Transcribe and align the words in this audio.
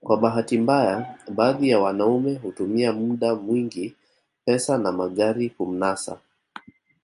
Kwa 0.00 0.16
bahati 0.16 0.58
mbaya 0.58 1.18
baadhi 1.28 1.68
ya 1.68 1.78
wanaume 1.80 2.34
hutumia 2.34 2.92
muda 2.92 3.34
mwingi 3.34 3.94
pesa 4.44 4.78
na 4.78 4.92
magari 4.92 5.50
kumnasa 5.50 6.18